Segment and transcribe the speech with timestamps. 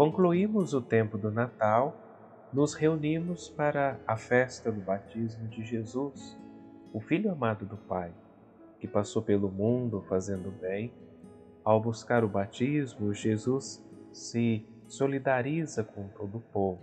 [0.00, 1.94] Concluímos o tempo do Natal,
[2.54, 6.40] nos reunimos para a festa do batismo de Jesus,
[6.90, 8.10] o Filho amado do Pai,
[8.78, 10.90] que passou pelo mundo fazendo bem.
[11.62, 16.80] Ao buscar o batismo, Jesus se solidariza com todo o povo.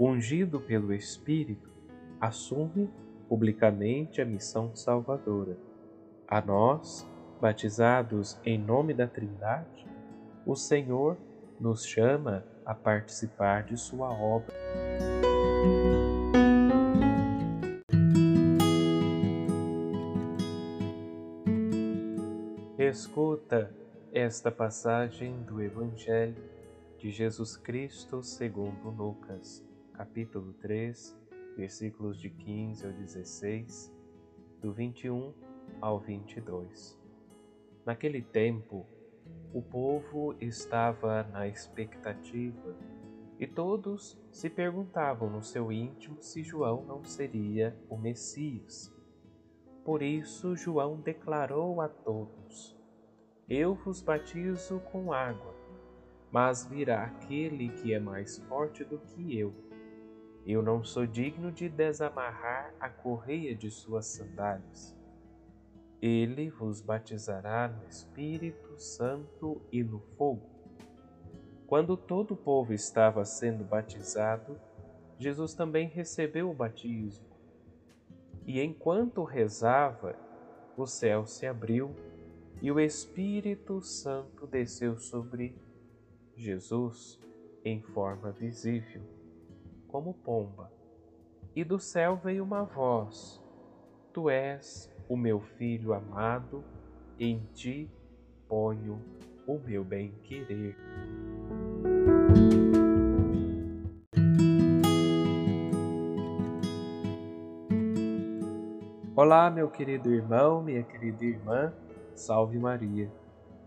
[0.00, 1.70] Ungido pelo Espírito,
[2.18, 2.88] assume
[3.28, 5.58] publicamente a missão salvadora.
[6.26, 7.06] A nós,
[7.38, 9.86] batizados em nome da Trindade,
[10.46, 11.18] o Senhor
[11.60, 14.56] nos chama a participar de Sua obra.
[22.78, 23.70] Escuta
[24.10, 26.42] esta passagem do Evangelho
[26.98, 31.14] de Jesus Cristo segundo Lucas, capítulo 3,
[31.56, 33.94] versículos de 15 ao 16,
[34.62, 35.34] do 21
[35.80, 36.98] ao 22.
[37.84, 38.86] Naquele tempo,
[39.52, 42.76] o povo estava na expectativa
[43.38, 48.94] e todos se perguntavam no seu íntimo se João não seria o Messias.
[49.82, 52.78] Por isso, João declarou a todos:
[53.48, 55.54] Eu vos batizo com água,
[56.30, 59.54] mas virá aquele que é mais forte do que eu.
[60.46, 64.99] Eu não sou digno de desamarrar a correia de suas sandálias.
[66.00, 70.48] Ele vos batizará no Espírito Santo e no fogo.
[71.66, 74.58] Quando todo o povo estava sendo batizado,
[75.18, 77.26] Jesus também recebeu o batismo.
[78.46, 80.16] E enquanto rezava,
[80.76, 81.94] o céu se abriu
[82.62, 85.54] e o Espírito Santo desceu sobre
[86.34, 87.20] Jesus
[87.64, 89.02] em forma visível,
[89.86, 90.72] como pomba.
[91.54, 93.42] E do céu veio uma voz:
[94.12, 96.62] Tu és o meu filho amado,
[97.18, 97.90] em ti
[98.48, 99.02] ponho
[99.44, 100.76] o meu bem-querer.
[109.16, 111.72] Olá, meu querido irmão, minha querida irmã,
[112.14, 113.10] salve Maria.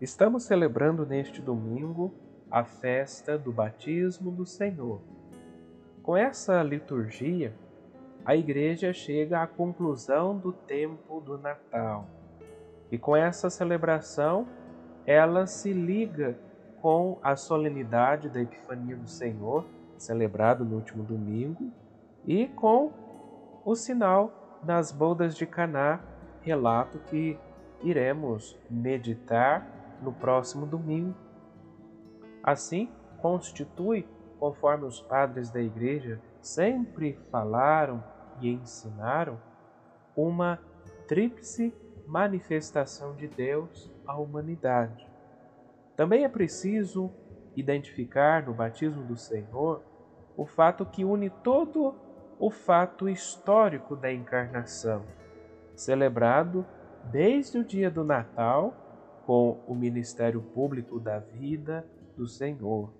[0.00, 2.12] Estamos celebrando neste domingo
[2.50, 5.00] a festa do batismo do Senhor.
[6.02, 7.54] Com essa liturgia,
[8.28, 12.06] a igreja chega à conclusão do tempo do Natal.
[12.92, 14.46] E com essa celebração,
[15.06, 16.38] ela se liga
[16.82, 19.64] com a solenidade da Epifania do Senhor,
[19.96, 21.72] celebrado no último domingo,
[22.26, 22.92] e com
[23.64, 25.98] o sinal das bodas de Caná,
[26.42, 27.38] relato que
[27.82, 29.66] iremos meditar
[30.02, 31.14] no próximo domingo.
[32.42, 32.90] Assim,
[33.22, 34.06] constitui,
[34.38, 38.04] conforme os padres da igreja sempre falaram
[38.40, 39.38] e ensinaram
[40.16, 40.58] uma
[41.06, 41.74] tríplice
[42.06, 45.06] manifestação de Deus à humanidade.
[45.96, 47.10] Também é preciso
[47.56, 49.82] identificar no batismo do Senhor
[50.36, 51.94] o fato que une todo
[52.38, 55.02] o fato histórico da encarnação,
[55.74, 56.64] celebrado
[57.04, 58.72] desde o dia do Natal
[59.26, 61.84] com o ministério público da vida
[62.16, 62.92] do Senhor,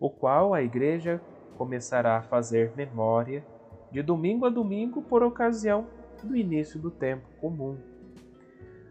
[0.00, 1.20] o qual a Igreja
[1.56, 3.44] começará a fazer memória
[3.92, 5.86] de domingo a domingo por ocasião
[6.24, 7.76] do início do tempo comum.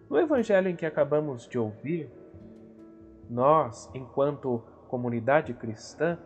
[0.08, 2.10] No evangelho em que acabamos de ouvir,
[3.28, 6.20] nós, enquanto comunidade cristã,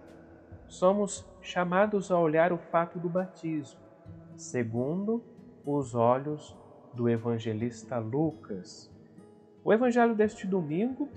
[0.68, 3.80] somos chamados a olhar o fato do batismo,
[4.36, 5.24] segundo
[5.66, 6.58] os olhos
[6.94, 8.92] do evangelista Lucas.
[9.64, 11.08] O evangelho deste domingo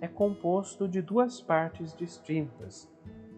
[0.00, 2.90] é composto de duas partes distintas.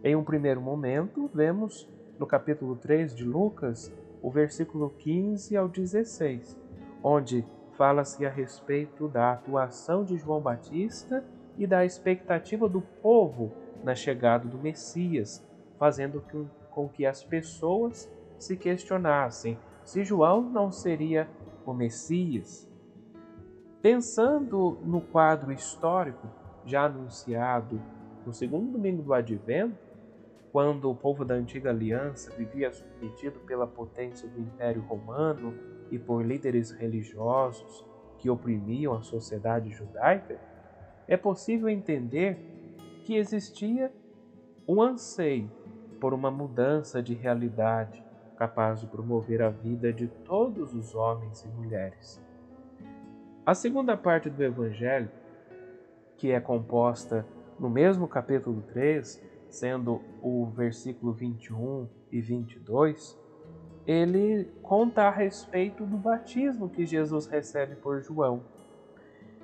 [0.02, 1.88] Em um primeiro momento, vemos
[2.18, 6.58] no capítulo 3 de Lucas, o versículo 15 ao 16,
[7.02, 11.24] onde fala-se a respeito da atuação de João Batista
[11.58, 13.52] e da expectativa do povo
[13.84, 15.44] na chegada do Messias,
[15.78, 16.24] fazendo
[16.70, 21.28] com que as pessoas se questionassem se João não seria
[21.64, 22.68] o Messias.
[23.80, 26.26] Pensando no quadro histórico
[26.64, 27.80] já anunciado
[28.24, 29.85] no segundo domingo do Advento,
[30.56, 35.52] quando o povo da antiga aliança vivia submetido pela potência do Império Romano
[35.90, 37.84] e por líderes religiosos
[38.16, 40.40] que oprimiam a sociedade judaica,
[41.06, 42.38] é possível entender
[43.04, 43.92] que existia
[44.66, 45.50] um anseio
[46.00, 48.02] por uma mudança de realidade
[48.38, 52.18] capaz de promover a vida de todos os homens e mulheres.
[53.44, 55.10] A segunda parte do Evangelho,
[56.16, 57.26] que é composta
[57.60, 63.18] no mesmo capítulo 3, sendo o versículo 21 e 22,
[63.86, 68.42] ele conta a respeito do batismo que Jesus recebe por João.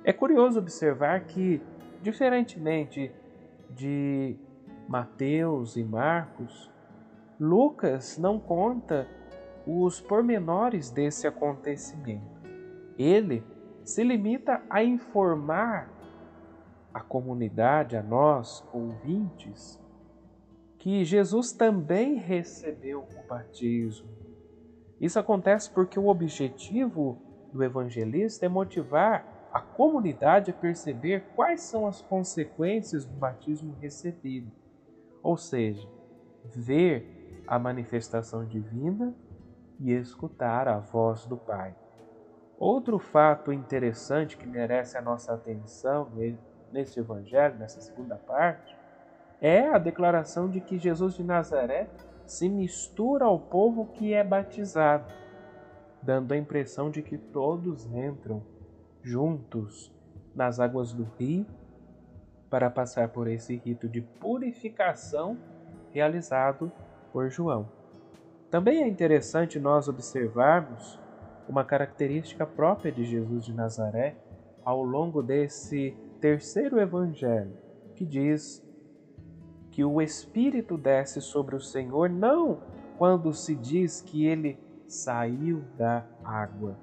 [0.03, 1.61] É curioso observar que,
[2.01, 3.11] diferentemente
[3.69, 4.37] de
[4.87, 6.69] Mateus e Marcos,
[7.39, 9.07] Lucas não conta
[9.65, 12.41] os pormenores desse acontecimento.
[12.97, 13.43] Ele
[13.83, 15.89] se limita a informar
[16.93, 19.82] a comunidade, a nós, ouvintes,
[20.83, 24.05] que Jesus também recebeu o batismo.
[24.99, 27.21] Isso acontece porque o objetivo
[27.53, 34.51] do evangelista é motivar a comunidade a perceber quais são as consequências do batismo recebido,
[35.23, 35.87] ou seja,
[36.53, 39.15] ver a manifestação divina
[39.79, 41.73] e escutar a voz do Pai.
[42.59, 46.11] Outro fato interessante que merece a nossa atenção
[46.73, 48.82] neste evangelho, nessa segunda parte,
[49.43, 51.89] é a declaração de que Jesus de Nazaré
[52.25, 55.13] se mistura ao povo que é batizado,
[56.01, 58.41] dando a impressão de que todos entram
[59.01, 59.93] juntos
[60.33, 61.45] nas águas do rio
[62.49, 65.37] para passar por esse rito de purificação
[65.91, 66.71] realizado
[67.11, 67.67] por João.
[68.49, 70.97] Também é interessante nós observarmos
[71.49, 74.15] uma característica própria de Jesus de Nazaré
[74.63, 77.57] ao longo desse terceiro evangelho,
[77.95, 78.63] que diz
[79.73, 82.59] que o Espírito desce sobre o Senhor não
[82.97, 86.77] quando se diz que ele saiu da água,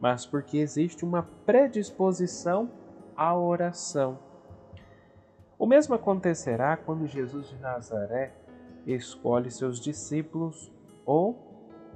[0.00, 2.70] mas porque existe uma predisposição
[3.14, 4.18] à oração.
[5.58, 8.32] O mesmo acontecerá quando Jesus de Nazaré
[8.86, 10.72] escolhe seus discípulos
[11.04, 11.34] ou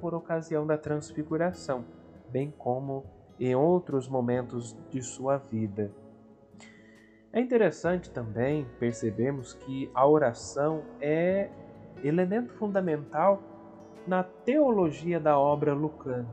[0.00, 1.82] por ocasião da transfiguração
[2.30, 3.04] bem como
[3.40, 5.90] em outros momentos de sua vida.
[7.36, 11.50] É interessante também percebermos que a oração é
[12.02, 13.42] elemento fundamental
[14.06, 16.26] na teologia da obra lucana,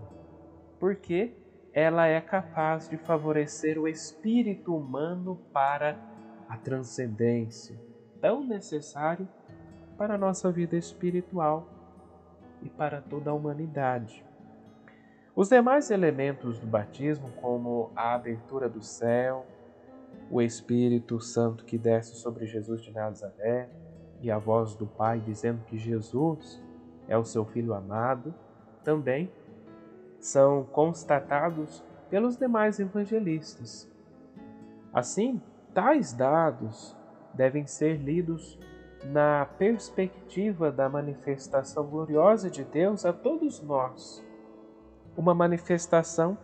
[0.79, 1.33] porque
[1.73, 5.99] ela é capaz de favorecer o espírito humano para
[6.47, 7.77] a transcendência,
[8.21, 9.27] tão necessário
[9.97, 11.67] para a nossa vida espiritual
[12.61, 14.23] e para toda a humanidade.
[15.35, 19.45] Os demais elementos do batismo, como a abertura do céu,
[20.29, 23.69] o Espírito Santo que desce sobre Jesus de Nazaré
[24.21, 26.61] e a voz do Pai dizendo que Jesus
[27.07, 28.33] é o seu Filho amado,
[28.83, 29.31] também
[30.19, 33.89] são constatados pelos demais evangelistas.
[34.93, 35.41] Assim,
[35.73, 36.95] tais dados
[37.33, 38.59] devem ser lidos
[39.05, 44.23] na perspectiva da manifestação gloriosa de Deus a todos nós
[45.15, 46.37] uma manifestação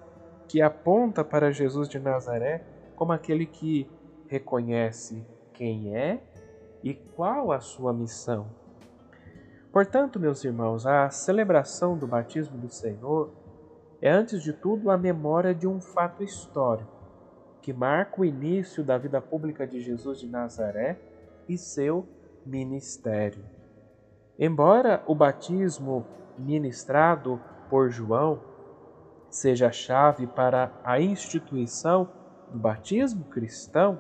[0.48, 2.64] que aponta para Jesus de Nazaré
[3.00, 3.90] como aquele que
[4.28, 6.22] reconhece quem é
[6.84, 8.48] e qual a sua missão.
[9.72, 13.32] Portanto, meus irmãos, a celebração do batismo do Senhor
[14.02, 16.92] é, antes de tudo, a memória de um fato histórico
[17.62, 21.00] que marca o início da vida pública de Jesus de Nazaré
[21.48, 22.06] e seu
[22.46, 23.46] ministério.
[24.38, 26.06] Embora o batismo
[26.38, 28.42] ministrado por João
[29.30, 32.19] seja a chave para a instituição
[32.52, 34.00] do batismo cristão,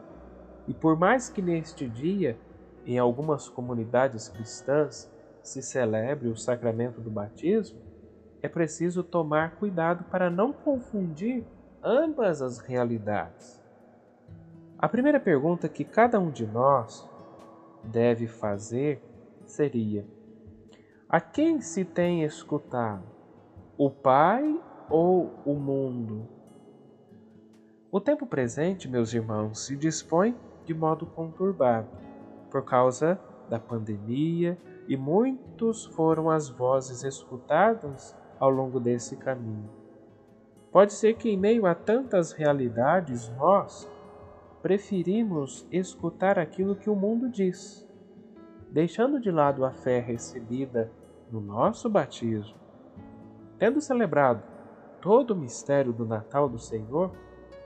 [0.67, 2.37] e por mais que neste dia,
[2.85, 5.11] em algumas comunidades cristãs,
[5.41, 7.79] se celebre o sacramento do batismo,
[8.41, 11.45] é preciso tomar cuidado para não confundir
[11.83, 13.61] ambas as realidades.
[14.77, 17.07] A primeira pergunta que cada um de nós
[17.83, 19.01] deve fazer
[19.45, 20.05] seria:
[21.07, 23.03] a quem se tem escutado?
[23.77, 26.27] O Pai ou o mundo.
[27.91, 31.89] O tempo presente, meus irmãos, se dispõe de modo conturbado
[32.51, 33.19] por causa
[33.49, 39.67] da pandemia e muitos foram as vozes escutadas ao longo desse caminho.
[40.71, 43.89] Pode ser que, em meio a tantas realidades, nós
[44.61, 47.89] preferimos escutar aquilo que o mundo diz,
[48.69, 50.91] deixando de lado a fé recebida
[51.31, 52.55] no nosso batismo.
[53.57, 54.43] Tendo celebrado
[55.01, 57.11] todo o mistério do Natal do Senhor,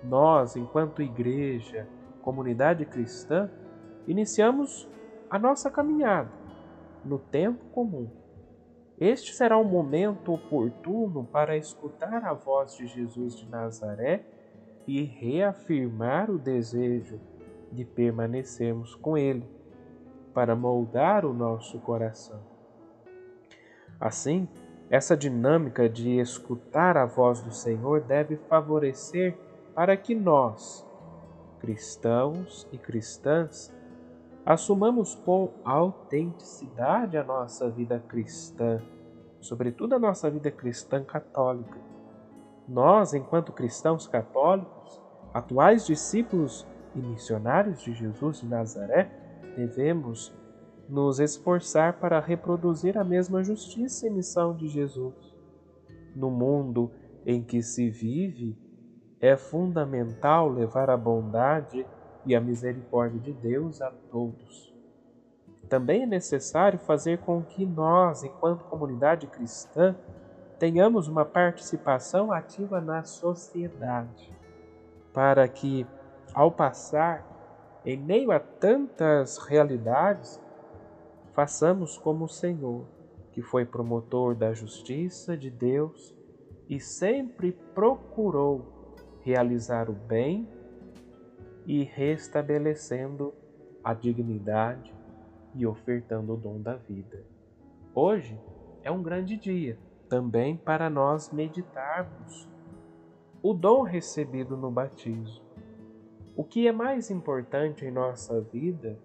[0.04, 1.88] nós, enquanto igreja,
[2.22, 3.50] comunidade cristã,
[4.08, 4.90] iniciamos
[5.30, 6.32] a nossa caminhada
[7.04, 8.10] no tempo comum.
[9.00, 14.24] Este será o momento oportuno para escutar a voz de Jesus de Nazaré
[14.88, 17.20] e reafirmar o desejo
[17.72, 19.44] de permanecermos com Ele,
[20.34, 22.40] para moldar o nosso coração.
[24.00, 24.48] Assim,
[24.90, 29.36] essa dinâmica de escutar a voz do Senhor deve favorecer
[29.74, 30.86] para que nós,
[31.60, 33.74] cristãos e cristãs,
[34.46, 38.82] assumamos com autenticidade a nossa vida cristã,
[39.40, 41.80] sobretudo a nossa vida cristã católica.
[42.68, 45.02] Nós, enquanto cristãos católicos,
[45.34, 49.12] atuais discípulos e missionários de Jesus de Nazaré,
[49.56, 50.34] devemos
[50.88, 55.16] nos esforçar para reproduzir a mesma justiça e missão de Jesus.
[56.16, 56.92] No mundo
[57.26, 58.58] em que se vive,
[59.24, 61.88] é fundamental levar a bondade
[62.26, 64.76] e a misericórdia de Deus a todos.
[65.70, 69.96] Também é necessário fazer com que nós, enquanto comunidade cristã,
[70.60, 74.30] tenhamos uma participação ativa na sociedade,
[75.14, 75.88] para que,
[76.34, 77.26] ao passar
[77.86, 80.38] em meio a tantas realidades,
[81.32, 82.84] façamos como o Senhor,
[83.32, 86.14] que foi promotor da justiça de Deus
[86.68, 88.83] e sempre procurou
[89.24, 90.48] realizar o bem
[91.66, 93.34] e restabelecendo
[93.84, 94.94] a dignidade
[95.56, 97.24] e ofertando o dom da vida.
[97.96, 98.40] Hoje
[98.84, 99.78] é um grande dia
[100.10, 102.48] também para nós meditarmos
[103.42, 105.44] o dom recebido no batismo.
[106.36, 108.98] O que é mais importante em nossa vida,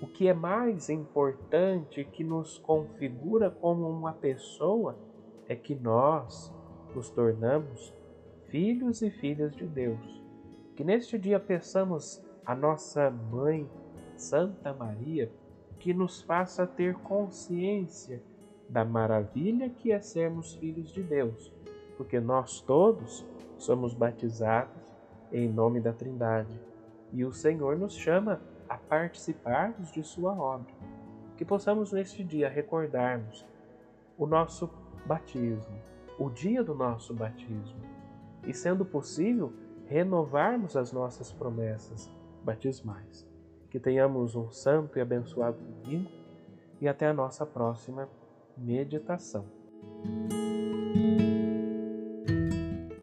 [0.00, 4.98] o que é mais importante que nos configura como uma pessoa,
[5.48, 6.52] é que nós
[6.94, 7.94] nos tornamos
[8.54, 10.22] filhos e filhas de Deus.
[10.76, 13.68] Que neste dia peçamos a nossa mãe,
[14.16, 15.28] Santa Maria,
[15.80, 18.22] que nos faça ter consciência
[18.68, 21.52] da maravilha que é sermos filhos de Deus,
[21.96, 23.26] porque nós todos
[23.58, 24.80] somos batizados
[25.32, 26.56] em nome da Trindade
[27.12, 30.72] e o Senhor nos chama a participarmos de Sua obra.
[31.36, 33.44] Que possamos neste dia recordarmos
[34.16, 34.70] o nosso
[35.04, 35.76] batismo,
[36.20, 37.83] o dia do nosso batismo,
[38.46, 39.52] e, sendo possível,
[39.86, 42.10] renovarmos as nossas promessas
[42.42, 43.26] batismais.
[43.70, 46.10] Que tenhamos um santo e abençoado domingo
[46.80, 48.08] e até a nossa próxima
[48.56, 49.44] meditação.